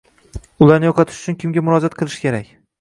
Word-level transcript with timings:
ularni 0.67 0.89
yo’qotish 0.89 1.21
uchun 1.25 1.39
kimga 1.45 1.65
murojaat 1.69 2.01
qilish 2.01 2.21
kerak? 2.27 2.55